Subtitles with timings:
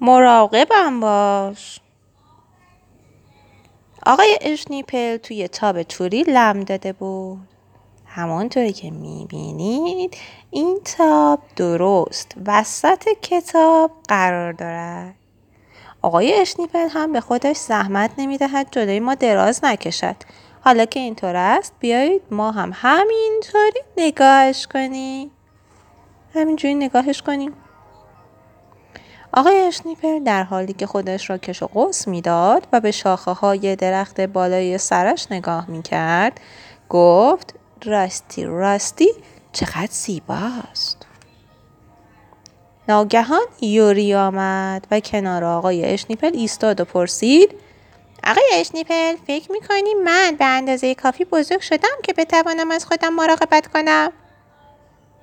[0.00, 1.80] مراقبم باش.
[4.06, 7.48] آقای اشنیپل توی تاب توری لم داده بود.
[8.06, 10.16] همانطوری که می‌بینید
[10.50, 15.14] این تاب درست وسط کتاب قرار دارد.
[16.02, 20.16] آقای اشنیپل هم به خودش زحمت نمی‌دهد جلوی ما دراز نکشد.
[20.64, 25.30] حالا که اینطور است بیایید ما هم همینطوری نگاهش کنیم.
[26.34, 27.52] همینجوری نگاهش کنیم.
[29.32, 33.76] آقای اشنیپل در حالی که خودش را کش و قوس می‌داد و به شاخه های
[33.76, 36.40] درخت بالای سرش نگاه می کرد
[36.88, 37.54] گفت
[37.84, 39.08] راستی راستی
[39.52, 41.06] چقدر زیباست.
[42.88, 47.54] ناگهان یوری آمد و کنار آقای اشنیپل ایستاد و پرسید
[48.26, 53.66] آقای اشنیپل فکر می‌کنی من به اندازه کافی بزرگ شدم که بتوانم از خودم مراقبت
[53.66, 54.12] کنم؟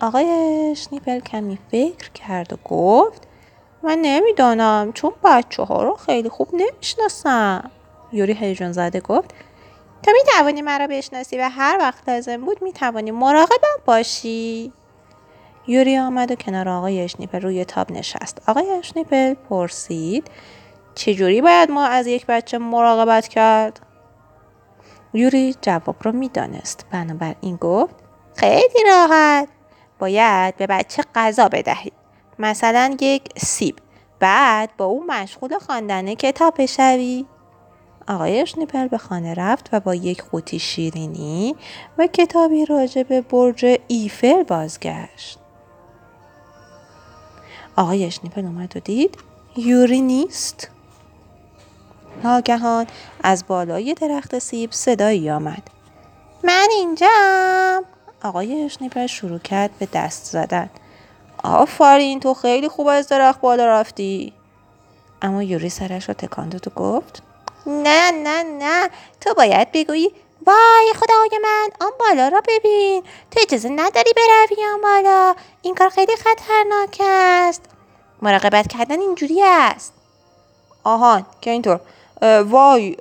[0.00, 0.30] آقای
[0.70, 3.28] اشنیپل کمی فکر کرد و گفت
[3.82, 7.70] من نمی‌دانم چون بچه ها رو خیلی خوب نمی‌شناسم.
[8.12, 9.34] یوری هیجان زده گفت
[10.02, 14.72] تو می توانی مرا بشناسی و هر وقت لازم بود می توانی مراقبم باشی.
[15.66, 18.42] یوری آمد و کنار آقای اشنیپل روی تاب نشست.
[18.48, 20.30] آقای اشنیپل پرسید
[20.94, 23.80] چجوری باید ما از یک بچه مراقبت کرد؟
[25.14, 26.86] یوری جواب رو می‌دانست.
[26.90, 27.94] بنابراین گفت
[28.36, 29.48] خیلی راحت.
[29.98, 32.01] باید به بچه غذا بدهید.
[32.38, 33.76] مثلا یک سیب.
[34.18, 37.26] بعد با او مشغول خواندن کتاب بشوی.
[38.08, 41.56] آقای اشنیپل به خانه رفت و با یک قوطی شیرینی
[41.98, 45.38] و کتابی راجع به برج ایفل بازگشت.
[47.76, 49.18] آقای اشنیپل اومد و دید
[49.56, 50.70] یوری نیست.
[52.24, 52.86] ناگهان
[53.22, 55.62] از بالای درخت سیب صدایی آمد.
[56.44, 57.84] من اینجام.
[58.22, 60.70] آقای اشنیپل شروع کرد به دست زدن.
[61.42, 64.32] آفرین تو خیلی خوب از درخت بالا رفتی.
[65.22, 67.22] اما یوری سرش رو تکان داد و گفت
[67.66, 68.90] نه نه نه
[69.20, 70.10] تو باید بگویی
[70.46, 75.88] وای خدای من آن بالا را ببین تو اجازه نداری بروی آن بالا این کار
[75.88, 77.62] خیلی خطرناک است.
[78.22, 79.92] مراقبت کردن اینجوری است.
[80.84, 81.80] آهان که اینطور.
[82.44, 82.96] وای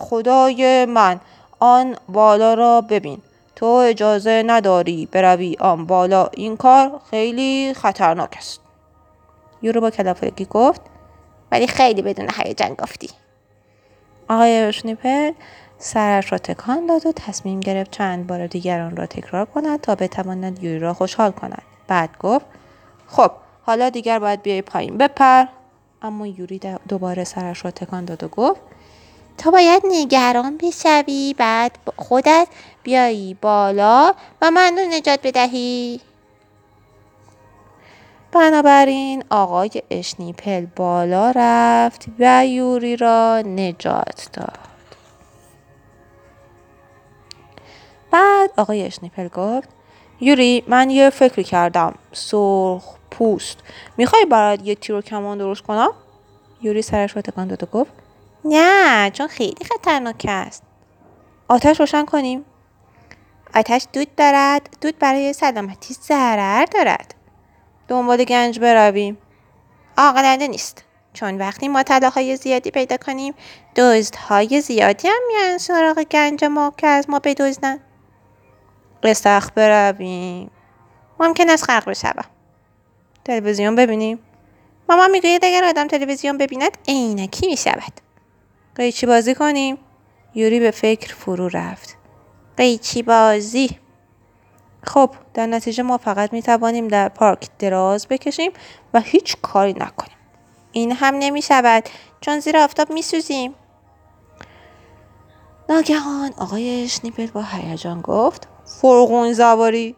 [0.00, 1.20] خدای من
[1.60, 3.22] آن بالا را ببین.
[3.56, 6.28] تو اجازه نداری بروی آن بالا.
[6.32, 8.60] این کار خیلی خطرناک است.
[9.62, 10.80] یورو با کلافگی گفت
[11.52, 13.10] ولی خیلی بدون هیجان گفتی.
[14.28, 15.32] آقای شنیپل
[15.78, 19.94] سرش را تکان داد و تصمیم گرفت چند بار دیگر آن را تکرار کند تا
[19.94, 22.46] بتواند یوری را خوشحال کند بعد گفت
[23.06, 23.30] خب
[23.62, 25.44] حالا دیگر باید بیای پایین بپر.
[26.02, 28.60] اما یوری دوباره سرش را تکان داد و گفت
[29.38, 32.48] تو باید نگران بشوی بعد خودت
[32.82, 36.00] بیایی بالا و من رو نجات بدهی.
[38.32, 44.58] بنابراین آقای اشنیپل بالا رفت و یوری را نجات داد.
[48.10, 49.68] بعد آقای اشنیپل گفت
[50.20, 53.58] یوری من یه فکری کردم سرخ پوست.
[53.96, 55.90] می‌خوای برات یه تیر و کمان درست کنم؟
[56.62, 58.03] یوری سرش رو تکان داد و گفت
[58.44, 60.62] نه چون خیلی خطرناک است.
[61.48, 62.44] آتش روشن کنیم.
[63.54, 64.76] آتش دود دارد.
[64.80, 67.14] دود برای سلامتی ضرر دارد.
[67.88, 69.18] دنبال گنج برویم.
[69.98, 70.84] عاقلانه نیست.
[71.12, 73.34] چون وقتی ما طلاهای زیادی پیدا کنیم
[73.76, 77.80] دزدهای زیادی هم میان سراغ گنج ما که از ما بدزدن.
[79.04, 80.50] رستخ برویم.
[81.20, 82.24] ممکن است خرق بشوم.
[83.24, 84.18] تلویزیون ببینیم.
[84.88, 88.03] مامان می‌گوید اگر آدم تلویزیون ببیند عینکی می‌شود.
[88.74, 89.78] قیچی بازی کنیم.
[90.34, 91.96] یوری به فکر فرو رفت.
[92.56, 93.78] قیچی بازی.
[94.82, 98.52] خب در نتیجه ما فقط می توانیم در پارک دراز بکشیم
[98.94, 100.16] و هیچ کاری نکنیم.
[100.72, 101.84] این هم نمی شود
[102.20, 103.54] چون زیر آفتاب می سوزیم
[105.68, 109.96] ناگهان آقای شنیپل با هیجان گفت فرغون زواری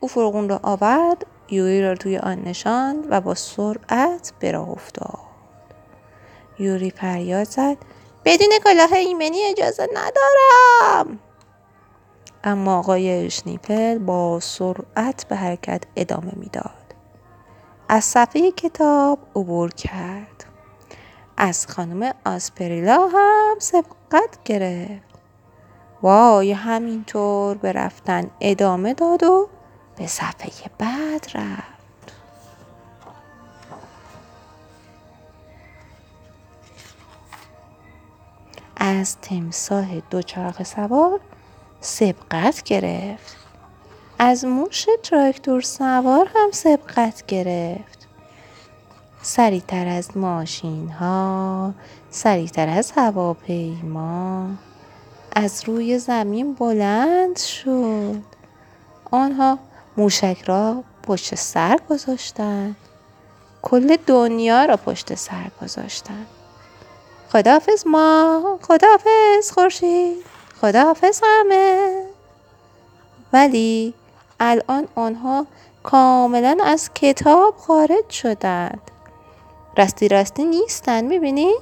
[0.00, 5.29] او فرغون را آورد یوری را توی آن نشاند و با سرعت به راه افتاد.
[6.60, 7.76] یوری فریاد زد.
[8.24, 11.18] بدون کلاه ایمنی اجازه ندارم.
[12.44, 16.94] اما آقای شنیپل با سرعت به حرکت ادامه می‌داد.
[17.88, 20.44] از صفحه کتاب عبور کرد.
[21.36, 25.10] از خانم آسپریلا هم سبقت گرفت.
[26.02, 29.48] وای همینطور به رفتن ادامه داد و
[29.96, 31.69] به صفحه بعد رفت.
[38.90, 41.20] از تمساه دوچرخه سوار
[41.80, 43.36] سبقت گرفت.
[44.18, 48.08] از موش تراکتور سوار هم سبقت گرفت.
[49.22, 51.74] سریعتر از ماشین ها
[52.10, 54.50] سریعتر از هواپیما
[55.32, 58.22] از روی زمین بلند شد.
[59.10, 59.58] آنها
[59.96, 62.76] موشک را پشت سر گذاشتند.
[63.62, 66.26] کل دنیا را پشت سر گذاشتند.
[67.32, 70.16] خداحافظ ما خداحافظ خورشید
[70.60, 72.02] خداحافظ همه
[73.32, 73.94] ولی
[74.40, 75.46] الان آنها
[75.82, 78.80] کاملا از کتاب خارج شدند
[79.76, 81.52] راستی راستی نیستن می‌بینی؟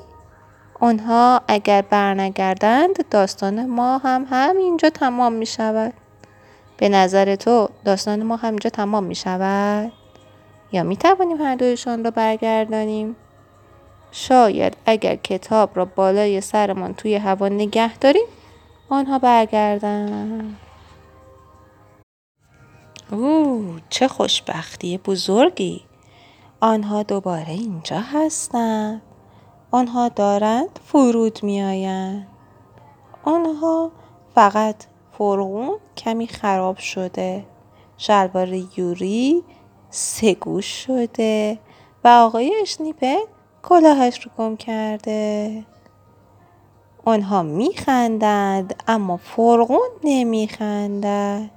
[0.80, 5.92] آنها اگر برنگردند داستان ما هم همینجا تمام می شود.
[6.76, 9.92] به نظر تو داستان ما همینجا تمام می شود؟
[10.72, 13.16] یا می توانیم هر دویشان را برگردانیم؟
[14.10, 18.26] شاید اگر کتاب را بالای سرمان توی هوا نگه داریم
[18.88, 20.56] آنها برگردن.
[23.12, 25.82] او چه خوشبختی بزرگی.
[26.60, 29.02] آنها دوباره اینجا هستند.
[29.70, 32.26] آنها دارند فرود می آیند.
[33.24, 33.92] آنها
[34.34, 34.76] فقط
[35.18, 37.44] فرغون کمی خراب شده.
[37.96, 39.44] شلوار یوری
[39.90, 41.58] سگوش شده
[42.04, 43.18] و آقای اشنیپه
[43.62, 45.64] کلاهش رو گم کرده
[47.04, 51.50] آنها میخندند اما فرغون نمیخندد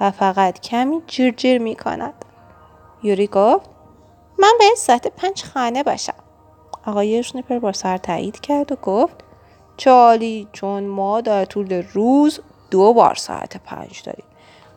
[0.00, 2.14] و فقط کمی جیر جیر می کند.
[3.02, 3.70] یوری گفت
[4.38, 6.14] من به ساعت پنج خانه باشم.
[6.86, 9.14] آقای شنیپر با سر تایید کرد و گفت
[9.76, 12.40] چالی چون ما در طول روز
[12.70, 14.24] دو بار ساعت پنج داریم.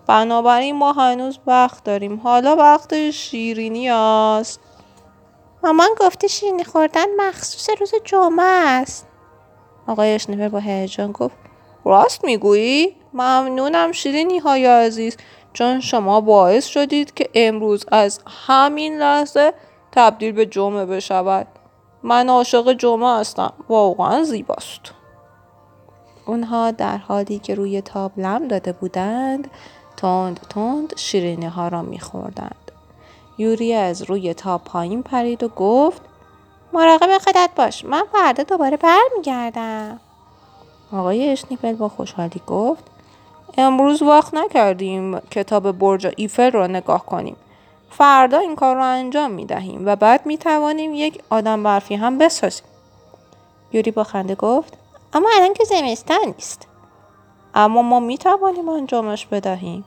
[0.07, 2.19] بنابراین ما هنوز وقت داریم.
[2.19, 4.59] حالا وقت شیرینی است.
[5.63, 9.07] مامان گفته شیرینی خوردن مخصوص روز جمعه است.
[9.87, 11.35] آقای شنیپر با هیجان گفت
[11.85, 15.17] راست می‌گویی؟ ممنونم شیرینی های عزیز
[15.53, 19.53] چون شما باعث شدید که امروز از همین لحظه
[19.91, 21.47] تبدیل به جمعه بشود
[22.03, 24.81] من عاشق جمعه هستم واقعا زیباست
[26.25, 29.51] اونها در حالی که روی تاب لم داده بودند
[29.97, 32.66] تند تند شیرینی ها را میخوردند
[33.37, 36.01] یوری از روی تاب پایین پرید و گفت
[36.73, 39.99] مراقب خودت باش من فردا دوباره برمیگردم
[40.93, 42.83] آقای اشنیپل با خوشحالی گفت
[43.57, 47.35] امروز وقت نکردیم کتاب برج ایفل را نگاه کنیم.
[47.89, 52.17] فردا این کار را انجام می دهیم و بعد می توانیم یک آدم برفی هم
[52.17, 52.67] بسازیم.
[53.73, 54.73] یوری با خنده گفت
[55.13, 56.67] اما الان که زمستان نیست.
[57.55, 59.85] اما ما می توانیم انجامش بدهیم.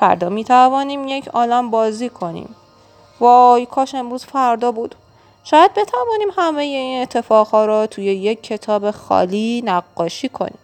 [0.00, 2.54] فردا می توانیم یک عالم بازی کنیم.
[3.20, 4.94] وای کاش امروز فردا بود.
[5.44, 10.58] شاید بتوانیم همه این اتفاقها را توی یک کتاب خالی نقاشی کنیم.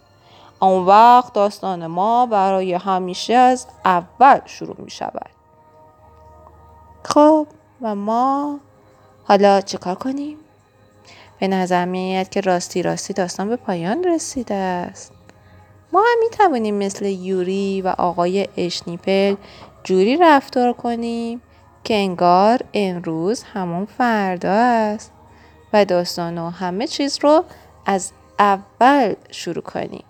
[0.61, 5.31] آن وقت داستان ما برای همیشه از اول شروع می شود.
[7.03, 7.47] خب
[7.83, 8.61] و ما
[9.25, 10.37] حالا چیکار کنیم؟
[11.41, 15.13] به نظر می که راستی راستی داستان به پایان رسیده است.
[15.93, 19.37] ما هم می توانیم مثل یوری و آقای اشنیپل
[19.85, 21.43] جوری رفتار کنیم
[21.87, 25.13] که انگار امروز همون فردا است
[25.73, 27.45] و داستان و همه چیز رو
[27.87, 30.05] از اول شروع کنیم.